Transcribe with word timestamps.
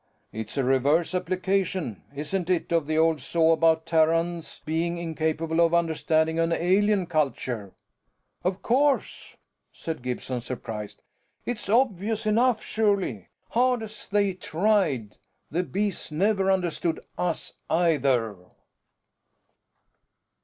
"It's 0.33 0.57
a 0.57 0.63
reverse 0.63 1.13
application, 1.13 2.01
isn't 2.15 2.49
it 2.49 2.71
of 2.71 2.87
the 2.87 2.97
old 2.97 3.21
saw 3.21 3.51
about 3.51 3.85
Terrans 3.85 4.57
being 4.65 4.97
incapable 4.97 5.61
of 5.61 5.75
understanding 5.75 6.39
an 6.39 6.51
alien 6.51 7.05
culture?" 7.05 7.75
"Of 8.43 8.63
course," 8.63 9.35
said 9.71 10.01
Gibson, 10.01 10.41
surprised. 10.41 11.03
"It's 11.45 11.69
obvious 11.69 12.25
enough, 12.25 12.63
surely 12.63 13.27
hard 13.51 13.83
as 13.83 14.07
they 14.07 14.33
tried, 14.33 15.19
the 15.51 15.61
Bees 15.61 16.11
never 16.11 16.51
understood 16.51 16.99
us 17.15 17.53
either." 17.69 18.37